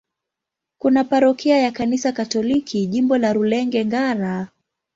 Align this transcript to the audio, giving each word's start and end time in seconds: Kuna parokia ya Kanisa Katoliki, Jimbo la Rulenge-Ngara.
Kuna 0.77 1.03
parokia 1.03 1.57
ya 1.57 1.71
Kanisa 1.71 2.11
Katoliki, 2.11 2.87
Jimbo 2.87 3.17
la 3.17 3.33
Rulenge-Ngara. 3.33 4.47